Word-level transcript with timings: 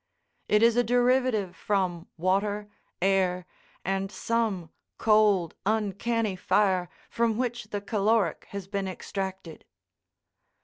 It 0.47 0.63
is 0.63 0.75
a 0.77 0.83
derivative 0.83 1.55
from 1.55 2.07
water, 2.17 2.67
air, 3.03 3.45
and 3.85 4.11
some 4.11 4.71
cold, 4.97 5.53
uncanny 5.63 6.35
fire 6.35 6.89
from 7.07 7.37
which 7.37 7.65
the 7.65 7.81
caloric 7.81 8.45
has 8.49 8.65
been 8.67 8.87
extracted. 8.87 9.63